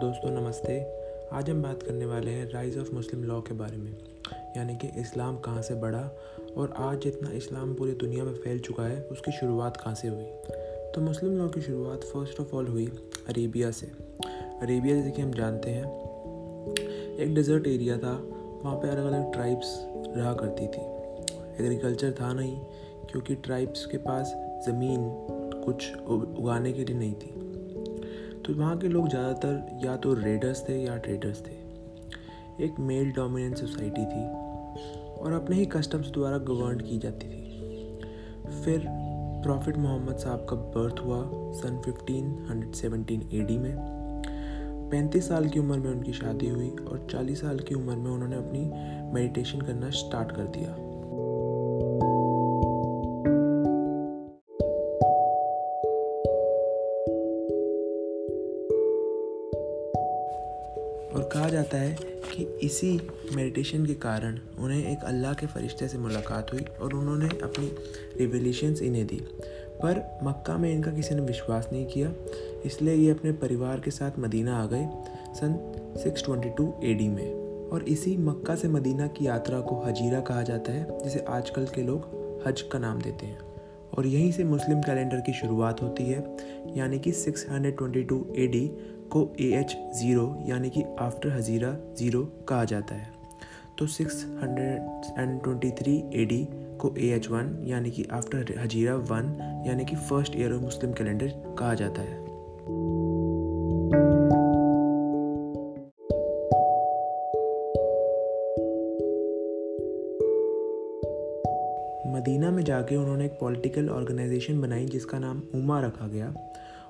दोस्तों, 0.00 0.30
नमस्ते। 0.30 0.74
आज 1.32 1.50
हम 1.50 1.62
बात 1.62 1.82
करने 1.82 2.06
वाले 2.06 2.30
हैं 2.30 2.50
राइज़ 2.50 2.78
ऑफ़ 2.78 2.94
मुस्लिम 2.94 3.24
लॉ 3.24 3.40
के 3.40 3.54
बारे 3.54 3.76
में, 3.76 3.90
यानी 4.56 4.76
कि 4.76 4.88
इस्लाम 5.00 5.36
कहाँ 5.36 5.62
से 5.62 5.74
बढ़ा 5.74 6.00
और 6.56 6.72
आज 6.76 7.00
जितना 7.00 7.30
इस्लाम 7.30 7.74
पूरी 7.74 7.92
दुनिया 7.92 8.24
में 8.24 8.34
फैल 8.34 8.58
चुका 8.58 8.82
है, 8.82 9.02
उसकी 9.02 9.32
शुरुआत 9.32 9.76
कहाँ 9.76 9.94
से 9.94 10.08
हुई। 10.08 10.24
तो 10.94 11.00
मुस्लिम 11.00 11.36
लॉ 11.38 11.48
की 11.48 11.60
शुरुआत 11.60 12.04
फ़र्स्ट 12.04 12.40
ऑफ़ 12.40 12.54
ऑल 12.56 12.66
हुई 12.66 12.86
अरेबिया 13.28 13.70
से। 13.70 13.86
अरेबिया 14.62 14.96
जैसे 14.96 15.10
कि 15.10 15.22
हम 15.22 15.32
जानते 15.32 15.70
हैं, 15.70 15.84
एक 17.16 17.34
डेजर्ट 17.34 17.66
एरिया 17.66 17.98
था, 17.98 18.16
वहाँ 18.64 18.76
पे 18.76 18.88
अलग 18.88 19.04
अलग 19.04 19.32
ट्राइब्स 19.32 19.76
रहा 20.16 20.32
करती 20.34 20.66
थी। 20.66 20.82
एग्रीकल्चर 21.64 22.12
था 22.12 22.32
नहीं, 22.32 22.58
क्योंकि 23.10 23.34
ट्राइब्स 23.34 23.86
के 23.86 23.98
पास 23.98 24.34
ज़मीन 24.66 25.10
कुछ 25.64 25.94
उगाने 26.38 26.72
के 26.72 26.84
लिए 26.84 26.96
नहीं 26.96 27.14
थी। 27.14 27.49
तो 28.50 28.54
वहाँ 28.56 28.76
के 28.78 28.88
लोग 28.88 29.08
ज़्यादातर 29.08 29.80
या 29.84 29.96
तो 29.96 30.12
रेडर्स 30.14 30.62
थे 30.68 30.76
या 30.84 30.96
ट्रेडर्स 30.96 31.40
थे। 31.40 32.64
एक 32.64 32.78
मेल 32.80 33.10
डोमिनेंट 33.12 33.56
सोसाइटी 33.56 34.04
थी 34.04 34.22
और 35.20 35.32
अपने 35.32 35.56
ही 35.56 35.66
कस्टम्स 35.66 36.10
द्वारा 36.10 36.38
गवर्न 36.38 36.80
की 36.80 36.98
जाती 36.98 37.28
थी। 37.28 38.60
फिर 38.64 38.84
प्रॉफिट 39.44 39.76
मोहम्मद 39.76 40.16
साहब 40.16 40.46
का 40.50 40.56
बर्थ 40.56 41.04
हुआ 41.04 41.22
सन 41.60 41.80
1517 41.86 43.34
एडी 43.34 43.58
में। 43.58 43.74
35 44.90 45.28
साल 45.28 45.48
की 45.48 45.60
उम्र 45.60 45.78
में 45.78 45.90
उनकी 45.90 46.12
शादी 46.12 46.48
हुई 46.48 46.68
और 46.68 47.06
40 47.10 47.40
साल 47.40 47.58
की 47.58 47.74
उम्र 47.74 47.96
में 47.96 48.10
उन्होंने 48.10 48.36
अपनी 48.36 48.70
मेडिटेशन 49.14 49.60
करना 49.60 49.90
स्टार्ट 49.90 50.32
कर 50.32 50.44
दिया। 50.56 50.74
और 61.14 61.30
कहा 61.32 61.48
जाता 61.48 61.78
है 61.78 61.96
कि 62.02 62.42
इसी 62.42 63.00
मेडिटेशन 63.34 63.86
के 63.86 63.94
कारण 63.94 64.38
उन्हें 64.58 64.92
एक 64.92 65.04
अल्लाह 65.04 65.34
के 65.34 65.46
फरिश्ते 65.46 65.88
से 65.88 65.98
मुलाकात 65.98 66.52
हुई 66.52 66.60
और 66.60 66.94
उन्होंने 66.94 67.26
अपनी 67.26 67.72
रिवोल्यूशंस 68.18 68.82
इन्हें 68.82 69.06
दी। 69.06 69.20
पर 69.82 70.18
मक्का 70.22 70.58
में 70.58 70.72
इनका 70.72 70.90
किसी 70.90 71.14
ने 71.14 71.20
विश्वास 71.20 71.68
नहीं 71.72 71.86
किया, 71.86 72.12
इसलिए 72.66 72.94
ये 72.94 73.10
अपने 73.10 73.32
परिवार 73.32 73.80
के 73.80 73.90
साथ 73.90 74.10
मदीना 74.18 74.62
आ 74.62 74.66
गए 74.66 74.88
सन 75.34 75.54
622 75.98 76.72
एडी 76.84 77.08
में। 77.08 77.40
और 77.68 77.82
इसी 77.82 78.16
मक्का 78.16 78.54
से 78.54 78.68
मदीना 78.68 79.06
की 79.06 79.26
यात्रा 79.26 79.60
को 79.60 79.82
हजीरा 79.86 80.20
कहा 80.20 80.42
जाता 80.42 80.72
है, 80.72 80.98
जिसे 81.04 81.24
आजकल 81.28 81.66
के 81.66 81.82
लोग 81.82 82.08
हज 82.46 82.62
का 82.62 82.78
नाम 82.78 83.00
देते 83.00 83.26
हैं। 83.26 83.38
और 83.98 84.06
यहीं 84.06 84.32
से 84.32 84.44
मुस्लिम 84.44 84.80
कैलेंडर 84.80 85.20
की 85.20 85.32
शुरुआत 85.32 85.82
होती 85.82 86.04
है, 86.04 86.36
यानी 86.76 86.98
कि 86.98 87.12
622 87.12 88.24
एडी 88.36 88.70
को 89.12 89.32
ए 89.40 89.54
एच 89.54 89.76
ज़ीरो 89.94 90.42
यानी 90.46 90.70
कि 90.70 90.84
आफ्टर 90.98 91.28
हजीरा 91.28 91.94
ज़ीरो 91.98 92.46
कहा 92.48 92.64
जाता 92.64 92.94
है। 92.94 93.12
तो 93.78 93.86
623 93.86 96.14
एडी 96.14 96.48
को 96.52 96.94
ए 96.98 97.10
एच 97.10 97.28
वन 97.28 97.64
यानी 97.66 97.90
कि 97.90 98.06
आफ्टर 98.12 98.58
हजीरा 98.58 98.94
वन 98.94 99.62
यानी 99.66 99.84
कि 99.84 99.96
first 99.96 100.36
year 100.36 100.52
of 100.52 100.62
Muslim 100.62 100.92
calendar 100.92 101.54
कहा 101.58 101.74
जाता 101.74 102.02
है। 102.02 102.30
मदीना 112.14 112.50
में 112.50 112.64
जाके 112.64 112.96
उन्होंने 112.96 113.24
एक 113.24 113.36
पॉलिटिकल 113.40 113.88
ऑर्गेनाइजेशन 113.88 114.60
बनाई 114.60 114.86
जिसका 114.86 115.18
नाम 115.18 115.42
उमा 115.54 115.80
रखा 115.80 116.06
गया। 116.06 116.34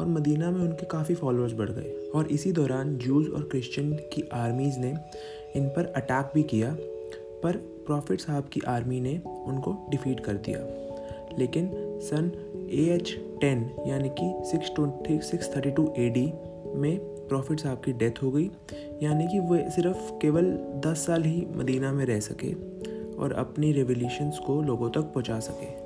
और 0.00 0.06
मदीना 0.06 0.50
में 0.50 0.60
उनके 0.60 0.86
काफ़ी 0.86 1.14
फॉलोअर्स 1.14 1.52
बढ़ 1.52 1.70
गए। 1.70 2.10
और 2.14 2.26
इसी 2.26 2.52
दौरान 2.52 2.96
जूस 2.96 3.28
और 3.28 3.42
क्रिश्चियन 3.42 3.92
की 3.92 4.28
आर्मीज़ 4.32 4.78
ने 4.78 4.94
इन 5.56 5.68
पर 5.68 5.86
अटैक 5.86 6.30
भी 6.34 6.42
किया, 6.42 6.76
पर 7.42 7.56
प्रॉफिट 7.56 8.20
साहब 8.20 8.44
की 8.44 8.60
आर्मी 8.66 9.00
ने 9.00 9.20
उनको 9.26 9.86
डिफीट 9.90 10.20
कर 10.20 10.32
दिया। 10.32 10.58
लेकिन 11.38 11.70
सन 12.02 12.32
ए 12.72 12.84
एच 12.94 13.16
टेन 13.40 13.70
यानी 13.86 14.08
कि 14.08 14.50
six 14.50 14.70
twenty 14.74 15.20
six 15.20 15.56
thirty 15.56 15.70
two 15.70 15.94
A 15.98 16.08
D 16.08 16.32
में 16.74 16.98
प्रॉफिट 16.98 17.60
साहब 17.60 17.80
की 17.84 17.92
डेथ 17.92 18.22
हो 18.22 18.30
गई। 18.30 18.50
यानी 19.02 19.26
कि 19.26 19.38
वे 19.38 19.70
सिर्फ़ 19.70 20.12
केवल 20.18 20.44
दस 20.86 21.06
साल 21.06 21.22
ही 21.22 21.46
मदीना 21.56 21.92
में 21.92 22.04
रह 22.04 22.20
सके 22.20 22.52
और 23.14 23.32
अपनी 23.32 23.72
रेवोल्यूशंस 23.72 24.38
को 24.38 24.62
लोगों 24.62 24.90
तक 24.90 25.00
पहुँचा 25.00 25.40
सके। 25.40 25.81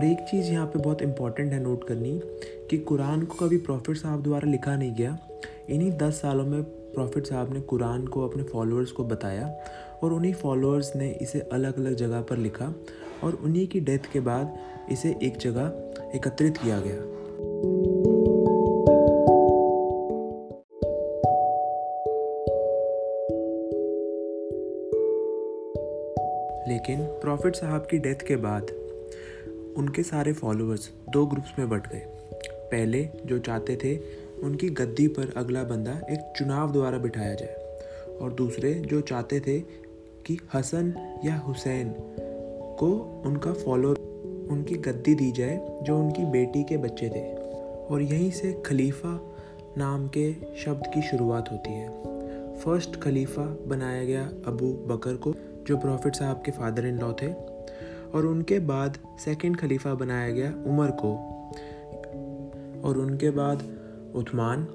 और 0.00 0.06
एक 0.06 0.18
चीज़ 0.18 0.50
यहाँ 0.50 0.66
पे 0.66 0.78
बहुत 0.78 1.02
इंपॉर्टेंट 1.02 1.52
है 1.52 1.62
नोट 1.62 1.84
करनी 1.84 2.20
कि 2.70 2.78
कुरान 2.78 3.24
को 3.24 3.46
कभी 3.46 3.56
प्रॉफिट 3.56 3.96
साहब 3.96 4.22
द्वारा 4.22 4.50
लिखा 4.50 4.76
नहीं 4.76 4.94
गया। 4.94 5.18
इन्हीं 5.70 5.92
दस 5.92 6.14
सालों 6.14 6.46
में 6.46 6.62
प्रॉफिट 6.62 7.26
साहब 7.26 7.54
ने 7.54 7.60
कुरान 7.60 8.06
को 8.06 8.28
अपने 8.28 8.42
फॉलोअर्स 8.42 8.92
को 8.92 9.04
बताया 9.04 9.56
और 10.02 10.12
उन्हीं 10.12 10.34
फॉलोअर्स 10.34 10.96
ने 10.96 11.10
इसे 11.10 11.40
अलग 11.40 11.78
अलग 11.78 11.94
जगह 11.94 12.22
पर 12.22 12.36
लिखा 12.36 12.74
और 13.24 13.34
उन्हीं 13.34 13.68
की 13.68 13.80
डेथ 13.80 14.12
के 14.12 14.20
बाद 14.20 14.58
इसे 14.92 15.16
एक 15.22 15.36
जगह 15.36 15.72
एकत्रित 16.14 16.56
किया 16.56 16.80
गया। 16.80 16.96
लेकिन 26.72 27.04
प्रॉफिट 27.04 27.56
साहब 27.56 27.86
की 27.90 27.98
डेथ 27.98 28.26
के 28.26 28.36
बाद 28.36 28.66
उनके 29.76 30.02
सारे 30.02 30.32
फॉलोअर्स 30.32 30.90
दो 31.08 31.26
ग्रुप्स 31.26 31.58
में 31.58 31.68
बट 31.68 31.86
गए। 31.86 32.02
पहले 32.44 33.08
जो 33.26 33.38
चाहते 33.38 33.76
थे, 33.76 33.98
उनकी 34.42 34.68
गद्दी 34.68 35.08
पर 35.08 35.34
अगला 35.36 35.64
बंदा 35.64 35.92
एक 36.10 36.32
चुनाव 36.36 36.72
द्वारा 36.72 36.98
बिठाया 36.98 37.34
जाए 37.34 37.78
और 38.20 38.32
दूसरे 38.32 38.74
जो 38.74 39.00
चाहते 39.00 39.40
थे 39.40 39.60
कि 40.26 40.38
हसन 40.54 41.18
या 41.24 41.36
हुसैन 41.36 41.94
को 42.78 43.22
उनका 43.26 43.52
फॉलो 43.52 43.90
उनकी 44.50 44.74
गद्दी 44.74 45.14
दी 45.14 45.32
जाए 45.32 45.80
जो 45.82 45.98
उनकी 45.98 46.24
बेटी 46.24 46.64
के 46.64 46.76
बच्चे 46.76 47.08
थे। 47.08 47.34
और 47.90 48.02
यहीं 48.02 48.30
से 48.30 48.62
खलीफा 48.66 49.36
नाम 49.78 50.08
के 50.08 50.32
शब्द 50.32 50.86
की 50.94 51.02
शुरुआत 51.02 51.52
होती 51.52 51.70
है। 51.70 51.88
फ़र्स्ट 52.56 53.00
खलीफा 53.00 53.58
बनाया 53.66 54.04
गया 54.04 54.30
अबू 54.46 54.72
बकर 54.72 55.14
को, 55.16 55.34
जो 55.66 55.76
प्रॉफिट 55.76 56.14
साहब 56.14 56.42
के 56.46 56.52
फादर 56.52 56.86
इन 56.86 56.98
लॉ 56.98 57.12
थे। 57.12 57.49
और 58.14 58.26
उनके 58.26 58.58
बाद 58.58 58.98
सेकंड 59.24 59.56
खलीफा 59.56 59.94
बनाया 59.94 60.30
गया 60.30 60.50
उमर 60.66 60.90
को। 60.90 61.14
और 62.88 62.98
उनके 62.98 63.30
बाद 63.30 63.62
उस्मान 64.14 64.66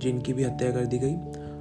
जिनकी 0.00 0.32
भी 0.32 0.42
हत्या 0.42 0.70
कर 0.70 0.86
दी 0.86 0.98
गई। 0.98 1.14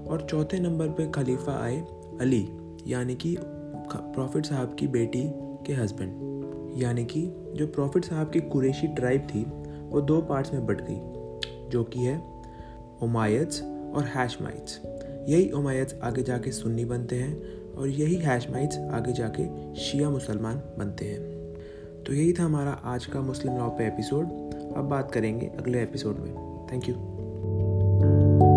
और 0.07 0.27
चौथे 0.29 0.59
नंबर 0.59 0.87
पे 0.87 1.11
खलीफा 1.11 1.63
आए 1.63 1.79
अली, 2.21 2.47
यानी 2.87 3.15
कि 3.15 3.35
प्रॉफिट 3.41 4.45
साहब 4.45 4.75
की 4.79 4.87
बेटी 4.87 5.23
के 5.65 5.73
हस्बैंड 5.73 6.29
यानी 6.77 7.05
कि 7.05 7.21
जो 7.53 7.67
प्रॉफिट 7.67 8.05
साहब 8.05 8.29
की 8.29 8.39
कुरेशी 8.39 8.87
ट्राइब 8.87 9.21
थी, 9.21 9.43
वो 9.89 10.01
दो 10.01 10.21
पार्ट्स 10.21 10.53
में 10.53 10.65
बट 10.65 10.81
गई, 10.81 11.69
जो 11.69 11.83
कि 11.83 11.99
है 11.99 12.21
उमायत्स 13.01 13.61
और 13.63 14.11
हैशमाइट्स 14.15 14.79
यही 15.29 15.49
उमायत्स 15.49 15.95
आगे 16.03 16.23
जाके 16.23 16.51
सुन्नी 16.51 16.85
बनते 16.85 17.15
हैं 17.15 17.60
और 17.77 17.87
यही 17.87 18.15
हैशमाइट्स 18.15 18.77
आगे 18.77 19.13
जाके 19.13 19.75
शिया 19.75 20.09
मुसलमान 20.09 20.61
बनते 20.79 21.05
हैं। 21.05 21.19
तो 22.03 22.13
यही 22.13 22.33
था 22.33 22.43
हमारा 22.43 22.71
आज 22.71 23.05
का 23.05 23.21
मुस्लिम 23.21 23.57
लॉ 23.57 23.69
पे 23.69 23.87
एपिसोड 23.87 24.25
अब 24.77 24.87
बात 24.89 25.11
करेंगे 25.11 25.51
अगले 25.59 25.83
एपिसोड 25.83 26.17
में। 26.17 26.67
Thank 26.71 26.89
you 26.89 28.50